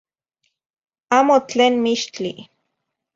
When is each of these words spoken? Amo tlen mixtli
Amo 1.17 1.37
tlen 1.49 1.73
mixtli 1.83 2.31